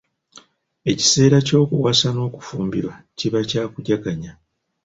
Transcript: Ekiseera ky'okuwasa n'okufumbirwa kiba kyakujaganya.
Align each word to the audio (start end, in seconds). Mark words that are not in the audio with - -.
Ekiseera 0.91 1.37
ky'okuwasa 1.47 2.07
n'okufumbirwa 2.13 2.95
kiba 3.17 3.39
kyakujaganya. 3.49 4.31